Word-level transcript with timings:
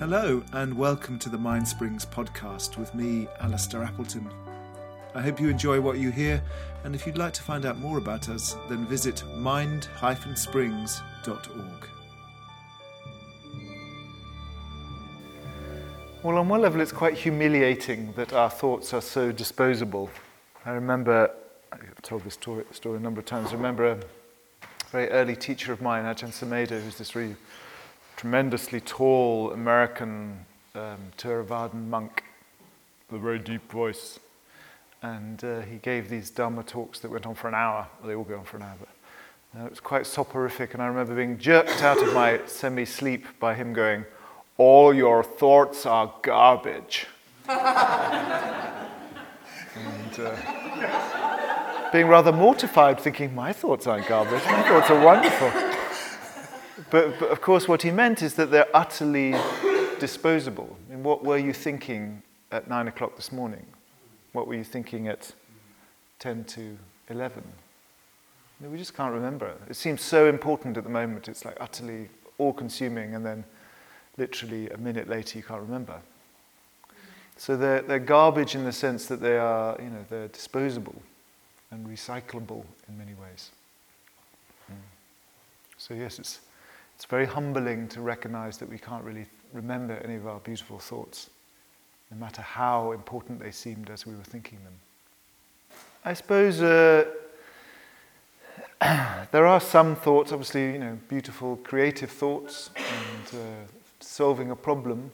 Hello, 0.00 0.42
and 0.54 0.76
welcome 0.78 1.18
to 1.18 1.28
the 1.28 1.36
Mind 1.36 1.68
Springs 1.68 2.06
podcast 2.06 2.78
with 2.78 2.94
me, 2.94 3.28
Alistair 3.40 3.82
Appleton. 3.82 4.26
I 5.14 5.20
hope 5.20 5.38
you 5.38 5.50
enjoy 5.50 5.78
what 5.78 5.98
you 5.98 6.10
hear, 6.10 6.42
and 6.84 6.94
if 6.94 7.06
you'd 7.06 7.18
like 7.18 7.34
to 7.34 7.42
find 7.42 7.66
out 7.66 7.76
more 7.76 7.98
about 7.98 8.30
us, 8.30 8.56
then 8.70 8.86
visit 8.86 9.22
mind-springs.org. 9.36 11.88
Well, 16.22 16.38
on 16.38 16.48
one 16.48 16.62
level, 16.62 16.80
it's 16.80 16.92
quite 16.92 17.12
humiliating 17.12 18.14
that 18.14 18.32
our 18.32 18.48
thoughts 18.48 18.94
are 18.94 19.02
so 19.02 19.30
disposable. 19.30 20.08
I 20.64 20.70
remember, 20.70 21.30
I've 21.70 22.00
told 22.00 22.24
this 22.24 22.32
story, 22.32 22.64
story 22.72 22.96
a 22.96 23.00
number 23.00 23.20
of 23.20 23.26
times, 23.26 23.50
I 23.50 23.56
remember 23.56 23.84
a 23.84 23.98
very 24.92 25.10
early 25.10 25.36
teacher 25.36 25.74
of 25.74 25.82
mine, 25.82 26.04
Ajahn 26.04 26.30
Sumedho, 26.30 26.82
who's 26.82 26.96
this 26.96 27.14
really 27.14 27.36
tremendously 28.20 28.80
tall 28.82 29.50
American 29.52 30.44
um, 30.74 30.98
Theravadan 31.16 31.88
monk 31.88 32.22
with 33.08 33.18
a 33.18 33.24
very 33.24 33.38
deep 33.38 33.72
voice. 33.72 34.20
And 35.00 35.42
uh, 35.42 35.62
he 35.62 35.78
gave 35.78 36.10
these 36.10 36.28
Dharma 36.28 36.62
talks 36.62 36.98
that 36.98 37.10
went 37.10 37.24
on 37.24 37.34
for 37.34 37.48
an 37.48 37.54
hour. 37.54 37.88
Well, 37.98 38.08
they 38.08 38.14
all 38.14 38.24
go 38.24 38.36
on 38.36 38.44
for 38.44 38.58
an 38.58 38.64
hour, 38.64 38.76
but 38.78 39.58
uh, 39.58 39.64
it 39.64 39.70
was 39.70 39.80
quite 39.80 40.06
soporific. 40.06 40.74
And 40.74 40.82
I 40.82 40.86
remember 40.88 41.14
being 41.14 41.38
jerked 41.38 41.82
out 41.82 41.96
of 41.96 42.12
my 42.12 42.42
semi 42.44 42.84
sleep 42.84 43.24
by 43.38 43.54
him 43.54 43.72
going, 43.72 44.04
All 44.58 44.92
your 44.92 45.24
thoughts 45.24 45.86
are 45.86 46.12
garbage. 46.20 47.06
and 47.48 47.56
uh, 50.18 51.90
being 51.90 52.06
rather 52.06 52.32
mortified, 52.32 53.00
thinking, 53.00 53.34
My 53.34 53.54
thoughts 53.54 53.86
aren't 53.86 54.06
garbage, 54.06 54.44
my 54.44 54.62
thoughts 54.68 54.90
are 54.90 55.02
wonderful. 55.02 55.69
But, 56.90 57.18
but, 57.18 57.30
of 57.30 57.40
course, 57.40 57.68
what 57.68 57.82
he 57.82 57.90
meant 57.90 58.22
is 58.22 58.34
that 58.34 58.50
they're 58.50 58.74
utterly 58.74 59.34
disposable. 59.98 60.76
I 60.88 60.94
mean, 60.94 61.02
what 61.02 61.24
were 61.24 61.38
you 61.38 61.52
thinking 61.52 62.22
at 62.50 62.68
nine 62.68 62.88
o'clock 62.88 63.16
this 63.16 63.32
morning? 63.32 63.66
What 64.32 64.46
were 64.46 64.54
you 64.54 64.64
thinking 64.64 65.08
at 65.08 65.32
10 66.20 66.44
to 66.44 66.78
11? 67.08 67.42
You 68.60 68.66
know, 68.66 68.72
we 68.72 68.78
just 68.78 68.94
can't 68.94 69.12
remember. 69.12 69.54
It 69.68 69.76
seems 69.76 70.00
so 70.02 70.28
important 70.28 70.76
at 70.76 70.84
the 70.84 70.90
moment. 70.90 71.28
It's 71.28 71.44
like 71.44 71.56
utterly 71.60 72.08
all 72.38 72.52
consuming, 72.52 73.14
and 73.14 73.24
then 73.24 73.44
literally 74.16 74.70
a 74.70 74.78
minute 74.78 75.08
later 75.08 75.38
you 75.38 75.44
can't 75.44 75.62
remember. 75.62 76.00
So 77.36 77.56
they're, 77.56 77.82
they're 77.82 77.98
garbage 77.98 78.54
in 78.54 78.64
the 78.64 78.72
sense 78.72 79.06
that 79.06 79.20
they 79.20 79.38
are, 79.38 79.76
you 79.80 79.88
know, 79.88 80.04
they're 80.10 80.28
disposable 80.28 81.00
and 81.70 81.86
recyclable 81.86 82.64
in 82.88 82.98
many 82.98 83.14
ways. 83.14 83.50
Mm. 84.70 84.76
So, 85.78 85.94
yes, 85.94 86.18
it's 86.18 86.40
it's 87.00 87.06
very 87.06 87.24
humbling 87.24 87.88
to 87.88 88.02
recognize 88.02 88.58
that 88.58 88.68
we 88.68 88.76
can't 88.76 89.02
really 89.02 89.24
remember 89.54 89.94
any 90.04 90.16
of 90.16 90.26
our 90.26 90.38
beautiful 90.40 90.78
thoughts, 90.78 91.30
no 92.10 92.18
matter 92.18 92.42
how 92.42 92.92
important 92.92 93.40
they 93.40 93.52
seemed 93.52 93.88
as 93.88 94.04
we 94.04 94.14
were 94.14 94.22
thinking 94.22 94.58
them. 94.64 94.74
I 96.04 96.12
suppose 96.12 96.60
uh, 96.60 97.06
there 99.32 99.46
are 99.46 99.60
some 99.60 99.96
thoughts, 99.96 100.30
obviously, 100.30 100.74
you 100.74 100.78
know, 100.78 100.98
beautiful, 101.08 101.56
creative 101.64 102.10
thoughts 102.10 102.68
and 102.76 103.40
uh, 103.40 103.44
solving 104.00 104.50
a 104.50 104.56
problem, 104.56 105.10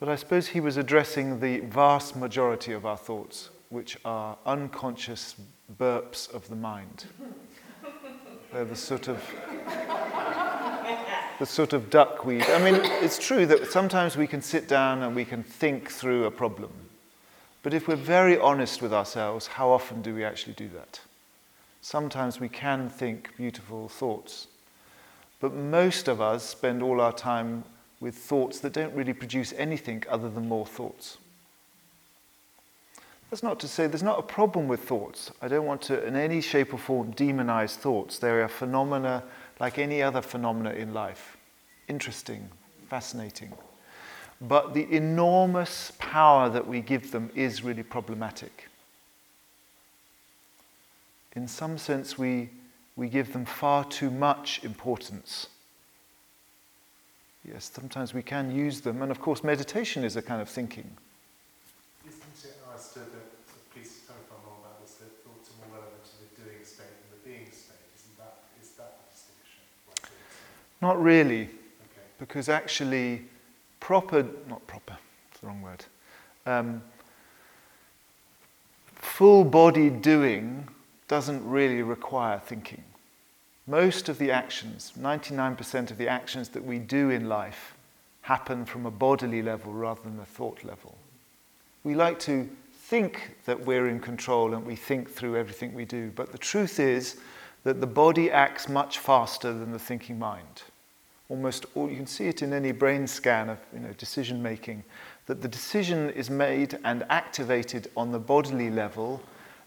but 0.00 0.10
I 0.10 0.16
suppose 0.16 0.48
he 0.48 0.60
was 0.60 0.76
addressing 0.76 1.40
the 1.40 1.60
vast 1.60 2.16
majority 2.16 2.72
of 2.72 2.84
our 2.84 2.98
thoughts, 2.98 3.48
which 3.70 3.96
are 4.04 4.36
unconscious 4.44 5.36
burps 5.80 6.30
of 6.34 6.46
the 6.50 6.56
mind. 6.56 7.06
They're 8.52 8.66
the 8.66 8.76
sort 8.76 9.08
of 9.08 9.22
the 11.38 11.46
sort 11.46 11.72
of 11.72 11.90
duckweed. 11.90 12.44
I 12.44 12.58
mean, 12.58 12.80
it's 13.02 13.18
true 13.18 13.46
that 13.46 13.70
sometimes 13.70 14.16
we 14.16 14.26
can 14.26 14.40
sit 14.40 14.68
down 14.68 15.02
and 15.02 15.16
we 15.16 15.24
can 15.24 15.42
think 15.42 15.90
through 15.90 16.24
a 16.24 16.30
problem. 16.30 16.70
But 17.62 17.74
if 17.74 17.88
we're 17.88 17.96
very 17.96 18.38
honest 18.38 18.82
with 18.82 18.92
ourselves, 18.92 19.46
how 19.46 19.70
often 19.70 20.02
do 20.02 20.14
we 20.14 20.24
actually 20.24 20.52
do 20.54 20.68
that? 20.74 21.00
Sometimes 21.80 22.40
we 22.40 22.48
can 22.48 22.88
think 22.88 23.36
beautiful 23.36 23.88
thoughts. 23.88 24.46
But 25.40 25.54
most 25.54 26.08
of 26.08 26.20
us 26.20 26.44
spend 26.44 26.82
all 26.82 27.00
our 27.00 27.12
time 27.12 27.64
with 28.00 28.16
thoughts 28.16 28.60
that 28.60 28.72
don't 28.72 28.94
really 28.94 29.12
produce 29.12 29.52
anything 29.54 30.04
other 30.08 30.30
than 30.30 30.48
more 30.48 30.66
thoughts. 30.66 31.18
That's 33.30 33.42
not 33.42 33.58
to 33.60 33.68
say 33.68 33.86
there's 33.86 34.02
not 34.02 34.18
a 34.18 34.22
problem 34.22 34.68
with 34.68 34.80
thoughts. 34.80 35.32
I 35.42 35.48
don't 35.48 35.66
want 35.66 35.82
to, 35.82 36.04
in 36.06 36.14
any 36.14 36.40
shape 36.40 36.72
or 36.72 36.78
form, 36.78 37.12
demonize 37.14 37.74
thoughts. 37.74 38.18
They 38.18 38.30
are 38.30 38.48
phenomena 38.48 39.24
like 39.60 39.78
any 39.78 40.02
other 40.02 40.22
phenomena 40.22 40.70
in 40.70 40.92
life. 40.92 41.36
Interesting, 41.88 42.48
fascinating. 42.88 43.52
But 44.40 44.74
the 44.74 44.92
enormous 44.92 45.92
power 45.98 46.48
that 46.48 46.66
we 46.66 46.80
give 46.80 47.12
them 47.12 47.30
is 47.34 47.62
really 47.62 47.82
problematic. 47.82 48.68
In 51.34 51.48
some 51.48 51.78
sense, 51.78 52.18
we, 52.18 52.50
we 52.96 53.08
give 53.08 53.32
them 53.32 53.44
far 53.44 53.84
too 53.84 54.10
much 54.10 54.62
importance. 54.64 55.48
Yes, 57.46 57.70
sometimes 57.72 58.14
we 58.14 58.22
can 58.22 58.54
use 58.54 58.80
them, 58.80 59.02
and 59.02 59.10
of 59.10 59.20
course, 59.20 59.44
meditation 59.44 60.04
is 60.04 60.16
a 60.16 60.22
kind 60.22 60.40
of 60.40 60.48
thinking. 60.48 60.90
Not 70.84 71.02
really, 71.02 71.48
because 72.18 72.50
actually, 72.50 73.22
proper, 73.80 74.22
not 74.50 74.66
proper, 74.66 74.98
it's 75.30 75.40
the 75.40 75.46
wrong 75.46 75.62
word, 75.62 75.82
um, 76.44 76.82
full 78.94 79.44
body 79.44 79.88
doing 79.88 80.68
doesn't 81.08 81.42
really 81.48 81.80
require 81.80 82.38
thinking. 82.38 82.84
Most 83.66 84.10
of 84.10 84.18
the 84.18 84.30
actions, 84.30 84.92
99% 85.00 85.90
of 85.90 85.96
the 85.96 86.06
actions 86.06 86.50
that 86.50 86.62
we 86.62 86.78
do 86.80 87.08
in 87.08 87.30
life, 87.30 87.74
happen 88.20 88.66
from 88.66 88.84
a 88.84 88.90
bodily 88.90 89.40
level 89.40 89.72
rather 89.72 90.02
than 90.02 90.20
a 90.20 90.26
thought 90.26 90.64
level. 90.64 90.98
We 91.82 91.94
like 91.94 92.18
to 92.18 92.46
think 92.74 93.36
that 93.46 93.58
we're 93.58 93.88
in 93.88 94.00
control 94.00 94.52
and 94.52 94.66
we 94.66 94.76
think 94.76 95.10
through 95.10 95.38
everything 95.38 95.72
we 95.72 95.86
do, 95.86 96.12
but 96.14 96.30
the 96.30 96.36
truth 96.36 96.78
is 96.78 97.16
that 97.62 97.80
the 97.80 97.86
body 97.86 98.30
acts 98.30 98.68
much 98.68 98.98
faster 98.98 99.50
than 99.50 99.72
the 99.72 99.78
thinking 99.78 100.18
mind 100.18 100.62
almost 101.34 101.66
all, 101.74 101.90
you 101.90 101.96
can 101.96 102.06
see 102.06 102.28
it 102.28 102.42
in 102.42 102.52
any 102.52 102.70
brain 102.70 103.08
scan 103.08 103.48
of 103.48 103.58
you 103.72 103.80
know, 103.80 103.92
decision 103.98 104.40
making, 104.40 104.84
that 105.26 105.42
the 105.42 105.48
decision 105.48 106.10
is 106.10 106.30
made 106.30 106.78
and 106.84 107.04
activated 107.10 107.90
on 107.96 108.12
the 108.12 108.18
bodily 108.20 108.70
level, 108.70 109.20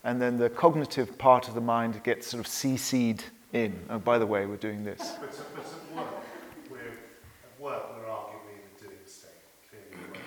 and 0.05 0.21
then 0.21 0.37
the 0.37 0.49
cognitive 0.49 1.17
part 1.17 1.49
of 1.49 1.55
the 1.55 1.61
mind 1.61 2.01
gets 2.05 2.25
sort 2.25 2.39
of 2.39 2.47
CC'd 2.47 3.25
in. 3.51 3.77
Oh, 3.89 3.99
by 3.99 4.17
the 4.17 4.25
way, 4.25 4.45
we're 4.45 4.55
doing 4.55 4.85
this. 4.85 5.15
But, 5.19 5.35
but 5.53 5.65
at 5.65 5.97
work, 5.97 6.07
we're, 6.71 6.77
at 6.79 7.59
work, 7.59 7.83
we're 7.99 8.07
arguably 8.07 8.63
in 8.63 8.67
the 8.71 8.87
doing 8.87 9.03
state. 9.05 9.43
Clearly, 9.67 10.07
work, 10.07 10.23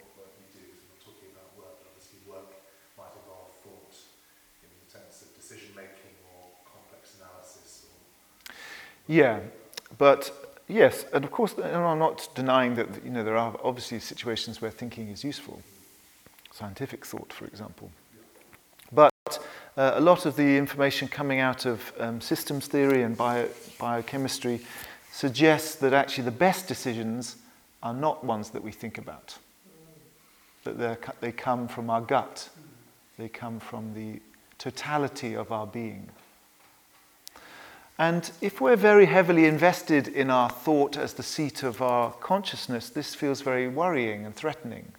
what 0.00 0.08
work 0.16 0.32
we 0.40 0.48
do 0.56 0.64
is 0.72 0.80
we're 0.88 1.04
talking 1.04 1.28
about 1.36 1.52
work, 1.60 1.84
obviously, 1.84 2.24
work 2.24 2.48
might 2.96 3.12
involve 3.12 3.52
thought 3.60 3.92
in 4.64 4.72
the 4.72 4.88
sense 4.88 5.20
of 5.20 5.36
decision 5.36 5.68
making 5.76 6.16
or 6.32 6.48
complex 6.64 7.12
analysis. 7.20 7.84
Or 7.84 8.56
yeah, 9.04 9.40
but 9.98 10.47
Yes, 10.68 11.06
and 11.14 11.24
of 11.24 11.30
course, 11.30 11.54
I'm 11.58 11.98
not 11.98 12.28
denying 12.34 12.74
that 12.74 13.02
you 13.02 13.10
know, 13.10 13.24
there 13.24 13.38
are 13.38 13.58
obviously 13.64 14.00
situations 14.00 14.60
where 14.60 14.70
thinking 14.70 15.08
is 15.08 15.24
useful, 15.24 15.62
scientific 16.52 17.06
thought, 17.06 17.32
for 17.32 17.46
example. 17.46 17.90
But 18.92 19.12
uh, 19.78 19.92
a 19.94 20.00
lot 20.00 20.26
of 20.26 20.36
the 20.36 20.58
information 20.58 21.08
coming 21.08 21.40
out 21.40 21.64
of 21.64 21.92
um, 21.98 22.20
systems 22.20 22.66
theory 22.66 23.02
and 23.02 23.16
bio, 23.16 23.48
biochemistry 23.78 24.60
suggests 25.10 25.74
that 25.76 25.94
actually 25.94 26.24
the 26.24 26.30
best 26.30 26.68
decisions 26.68 27.36
are 27.82 27.94
not 27.94 28.22
ones 28.22 28.50
that 28.50 28.62
we 28.62 28.72
think 28.72 28.98
about, 28.98 29.38
that 30.64 31.14
they 31.20 31.32
come 31.32 31.66
from 31.66 31.88
our 31.88 32.02
gut, 32.02 32.50
they 33.16 33.28
come 33.28 33.58
from 33.58 33.94
the 33.94 34.20
totality 34.58 35.34
of 35.34 35.50
our 35.50 35.66
being. 35.66 36.10
And 37.98 38.30
if 38.40 38.60
we're 38.60 38.76
very 38.76 39.06
heavily 39.06 39.46
invested 39.46 40.06
in 40.06 40.30
our 40.30 40.48
thought 40.48 40.96
as 40.96 41.14
the 41.14 41.22
seat 41.24 41.64
of 41.64 41.82
our 41.82 42.12
consciousness, 42.12 42.90
this 42.90 43.14
feels 43.14 43.40
very 43.40 43.66
worrying 43.66 44.24
and 44.24 44.34
threatening. 44.34 44.92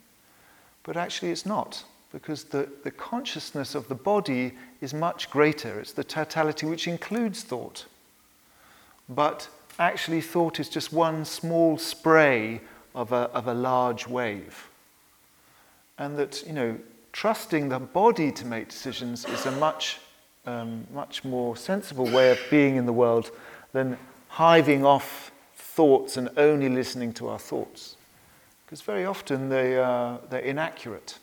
But 0.84 0.98
actually, 0.98 1.32
it's 1.32 1.46
not, 1.46 1.86
because 2.12 2.44
the, 2.44 2.68
the 2.84 2.92
consciousness 2.92 3.74
of 3.74 3.88
the 3.88 3.96
body 3.96 4.52
is 4.82 4.94
much 4.94 5.30
greater. 5.30 5.80
It's 5.80 5.94
the 5.94 6.04
totality 6.04 6.66
which 6.66 6.90
includes 6.90 7.44
thought. 7.44 7.86
But 9.08 9.48
actually, 9.78 10.20
thought 10.20 10.60
is 10.60 10.68
just 10.68 10.92
one 10.92 11.24
small 11.24 11.78
spray 11.78 12.60
of 12.94 13.14
a, 13.14 13.30
of 13.32 13.48
a 13.48 13.54
large 13.54 14.08
wave. 14.08 14.68
And 15.98 16.18
that, 16.18 16.44
you 16.46 16.54
know, 16.54 16.78
trusting 17.14 17.70
the 17.70 17.80
body 17.80 18.32
to 18.34 18.46
make 18.46 18.68
decisions 18.68 19.26
is 19.26 19.46
a 19.46 19.52
much 19.54 20.00
um, 20.50 20.88
much 20.94 21.24
more 21.24 21.56
sensible 21.56 22.06
way 22.06 22.32
of 22.32 22.40
being 22.50 22.76
in 22.76 22.86
the 22.86 22.94
world 22.94 23.32
than 23.74 23.98
hiving 24.30 24.86
off 24.86 25.32
thoughts 25.56 26.18
and 26.18 26.30
only 26.38 26.70
listening 26.70 27.14
to 27.14 27.28
our 27.28 27.40
thoughts. 27.40 27.96
because 28.66 28.82
very 28.82 29.06
often 29.06 29.50
they 29.50 29.78
are, 29.78 30.20
they're 30.30 30.42
inaccurate. 30.42 31.18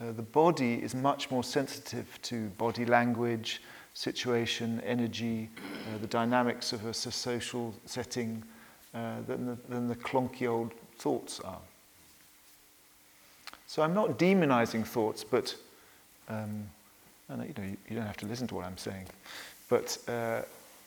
Uh, 0.00 0.12
the 0.12 0.22
body 0.22 0.74
is 0.74 0.94
much 0.94 1.30
more 1.30 1.42
sensitive 1.42 2.18
to 2.22 2.48
body 2.50 2.84
language, 2.84 3.60
situation, 3.94 4.80
energy, 4.86 5.48
uh, 5.58 5.98
the 5.98 6.06
dynamics 6.06 6.72
of 6.72 6.86
a 6.86 6.94
social 6.94 7.74
setting 7.84 8.42
uh, 8.94 9.16
than, 9.26 9.46
the, 9.46 9.58
than 9.68 9.88
the 9.88 9.96
clunky 9.96 10.48
old 10.48 10.72
thoughts 10.98 11.40
are. 11.40 11.58
So 13.66 13.82
I'm 13.82 13.94
not 13.94 14.18
demonizing 14.18 14.86
thoughts, 14.86 15.24
but 15.24 15.56
um, 16.28 16.68
and, 17.28 17.42
you, 17.42 17.54
know, 17.56 17.68
you, 17.68 17.76
you, 17.88 17.96
don't 17.96 18.06
have 18.06 18.16
to 18.18 18.26
listen 18.26 18.46
to 18.48 18.54
what 18.54 18.64
I'm 18.64 18.78
saying. 18.78 19.06
But 19.68 19.98
uh, 20.08 20.42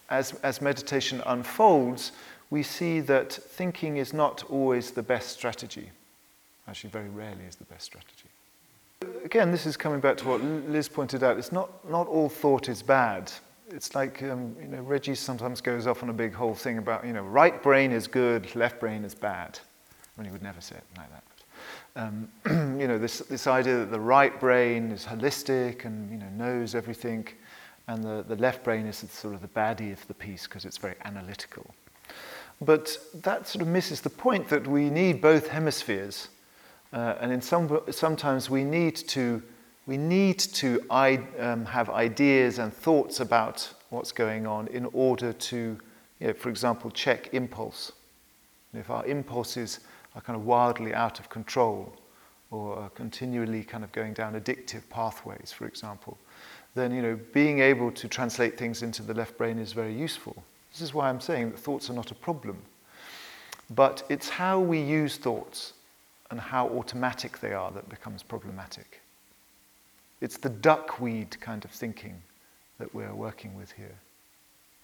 as, 0.09 0.33
as 0.43 0.61
meditation 0.61 1.21
unfolds, 1.25 2.11
we 2.49 2.63
see 2.63 2.99
that 3.01 3.31
thinking 3.31 3.97
is 3.97 4.13
not 4.13 4.43
always 4.49 4.91
the 4.91 5.03
best 5.03 5.29
strategy. 5.29 5.89
Actually, 6.67 6.89
very 6.89 7.09
rarely 7.09 7.43
is 7.47 7.55
the 7.55 7.65
best 7.65 7.85
strategy. 7.85 8.29
Again, 9.25 9.51
this 9.51 9.65
is 9.65 9.77
coming 9.77 9.99
back 9.99 10.17
to 10.17 10.27
what 10.27 10.43
Liz 10.43 10.87
pointed 10.87 11.23
out. 11.23 11.37
It's 11.37 11.51
not, 11.51 11.89
not 11.89 12.07
all 12.07 12.29
thought 12.29 12.69
is 12.69 12.83
bad. 12.83 13.31
It's 13.69 13.95
like, 13.95 14.21
um, 14.23 14.55
you 14.61 14.67
know, 14.67 14.81
Reggie 14.81 15.15
sometimes 15.15 15.61
goes 15.61 15.87
off 15.87 16.03
on 16.03 16.09
a 16.09 16.13
big 16.13 16.33
whole 16.33 16.53
thing 16.53 16.77
about, 16.77 17.05
you 17.05 17.13
know, 17.13 17.23
right 17.23 17.63
brain 17.63 17.91
is 17.91 18.05
good, 18.05 18.53
left 18.55 18.79
brain 18.79 19.05
is 19.05 19.15
bad. 19.15 19.57
I 20.17 20.21
mean, 20.21 20.25
he 20.25 20.31
would 20.31 20.43
never 20.43 20.61
say 20.61 20.75
it 20.75 20.83
like 20.97 21.09
that. 21.11 21.23
Um, 21.95 22.29
you 22.79 22.87
know, 22.87 22.97
this, 22.97 23.19
this 23.19 23.47
idea 23.47 23.77
that 23.79 23.91
the 23.91 23.99
right 23.99 24.39
brain 24.39 24.91
is 24.91 25.05
holistic 25.05 25.85
and, 25.85 26.09
you 26.09 26.17
know, 26.17 26.29
knows 26.29 26.73
everything, 26.73 27.27
and 27.87 28.03
the, 28.03 28.23
the 28.27 28.35
left 28.37 28.63
brain 28.63 28.85
is 28.85 28.97
sort 29.11 29.33
of 29.33 29.41
the 29.41 29.47
baddie 29.49 29.91
of 29.91 30.07
the 30.07 30.13
piece 30.13 30.47
because 30.47 30.63
it's 30.65 30.77
very 30.77 30.95
analytical. 31.03 31.65
But 32.61 32.97
that 33.23 33.47
sort 33.47 33.63
of 33.63 33.67
misses 33.67 34.01
the 34.01 34.09
point 34.09 34.47
that 34.49 34.67
we 34.67 34.89
need 34.89 35.19
both 35.19 35.47
hemispheres. 35.47 36.29
Uh, 36.93 37.15
and 37.19 37.31
in 37.31 37.41
some, 37.41 37.81
sometimes 37.89 38.49
we 38.49 38.63
need 38.63 38.95
to, 38.95 39.41
we 39.87 39.97
need 39.97 40.39
to 40.39 40.81
I, 40.89 41.21
um, 41.39 41.65
have 41.65 41.89
ideas 41.89 42.59
and 42.59 42.71
thoughts 42.71 43.19
about 43.19 43.67
what's 43.89 44.11
going 44.11 44.45
on 44.45 44.67
in 44.67 44.85
order 44.93 45.33
to, 45.33 45.77
you 46.19 46.27
know, 46.27 46.33
for 46.33 46.49
example, 46.49 46.91
check 46.91 47.33
impulse. 47.33 47.91
If 48.73 48.89
our 48.89 49.05
impulses 49.05 49.79
are 50.15 50.21
kind 50.21 50.35
of 50.35 50.45
wildly 50.45 50.93
out 50.93 51.19
of 51.19 51.29
control 51.29 51.93
or 52.49 52.75
are 52.75 52.89
continually 52.89 53.63
kind 53.63 53.83
of 53.83 53.91
going 53.91 54.13
down 54.13 54.33
addictive 54.33 54.81
pathways, 54.89 55.53
for 55.55 55.65
example, 55.65 56.17
then 56.75 56.93
you 56.93 57.01
know, 57.01 57.19
being 57.33 57.59
able 57.59 57.91
to 57.91 58.07
translate 58.07 58.57
things 58.57 58.83
into 58.83 59.01
the 59.01 59.13
left 59.13 59.37
brain 59.37 59.57
is 59.57 59.73
very 59.73 59.93
useful. 59.93 60.43
This 60.71 60.81
is 60.81 60.93
why 60.93 61.09
I'm 61.09 61.21
saying 61.21 61.51
that 61.51 61.59
thoughts 61.59 61.89
are 61.89 61.93
not 61.93 62.11
a 62.11 62.15
problem. 62.15 62.57
But 63.69 64.03
it's 64.09 64.29
how 64.29 64.59
we 64.59 64.81
use 64.81 65.17
thoughts 65.17 65.73
and 66.29 66.39
how 66.39 66.67
automatic 66.69 67.39
they 67.39 67.53
are 67.53 67.71
that 67.71 67.89
becomes 67.89 68.23
problematic. 68.23 69.01
It's 70.19 70.37
the 70.37 70.49
duckweed 70.49 71.39
kind 71.39 71.65
of 71.65 71.71
thinking 71.71 72.21
that 72.79 72.93
we're 72.93 73.13
working 73.13 73.55
with 73.55 73.71
here. 73.71 73.95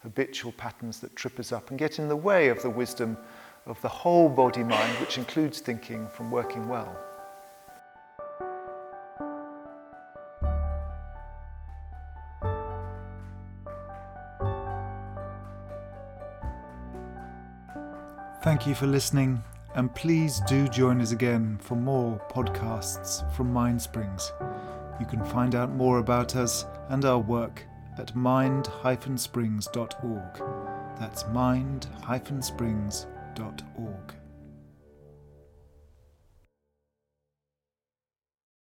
Habitual 0.02 0.52
patterns 0.52 1.00
that 1.00 1.16
trip 1.16 1.38
us 1.38 1.52
up 1.52 1.70
and 1.70 1.78
get 1.78 1.98
in 1.98 2.08
the 2.08 2.16
way 2.16 2.48
of 2.48 2.62
the 2.62 2.70
wisdom 2.70 3.16
of 3.68 3.80
the 3.82 3.88
whole 3.88 4.28
body 4.28 4.64
mind, 4.64 4.98
which 4.98 5.18
includes 5.18 5.60
thinking, 5.60 6.08
from 6.08 6.30
working 6.30 6.68
well. 6.68 6.96
Thank 18.42 18.66
you 18.66 18.74
for 18.74 18.86
listening, 18.86 19.42
and 19.74 19.94
please 19.94 20.40
do 20.48 20.66
join 20.68 21.02
us 21.02 21.12
again 21.12 21.58
for 21.60 21.76
more 21.76 22.18
podcasts 22.30 23.30
from 23.34 23.52
Mindsprings. 23.52 24.30
You 24.98 25.04
can 25.06 25.22
find 25.26 25.54
out 25.54 25.70
more 25.70 25.98
about 25.98 26.34
us 26.34 26.64
and 26.88 27.04
our 27.04 27.18
work 27.18 27.66
at 27.98 28.16
mind-springs.org. 28.16 30.42
That's 30.98 31.26
mind-springs.org 31.26 33.17
www.org. 33.38 34.17